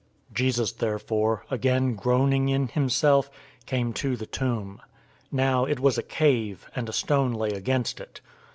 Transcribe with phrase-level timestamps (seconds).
[0.31, 3.29] 011:038 Jesus therefore, again groaning in himself,
[3.67, 4.81] came to the tomb.
[5.31, 8.19] Now it was a cave, and a stone lay against it.